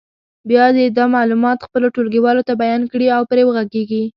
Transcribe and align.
بیا 0.49 0.65
دې 0.75 0.85
دا 0.97 1.05
معلومات 1.15 1.57
خپلو 1.65 1.87
ټولګیوالو 1.95 2.45
ته 2.47 2.53
بیان 2.63 2.81
کړي 2.91 3.07
او 3.15 3.23
پرې 3.31 3.43
وغږېږي. 3.45 4.03